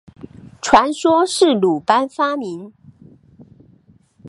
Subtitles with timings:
[0.63, 2.73] 传说是鲁班发明。